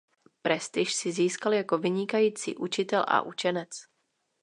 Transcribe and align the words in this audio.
Prestiž 0.41 0.93
si 0.93 1.11
získal 1.11 1.53
jako 1.53 1.77
vynikající 1.77 2.55
učitel 2.57 3.05
a 3.07 3.21
učenec. 3.21 3.69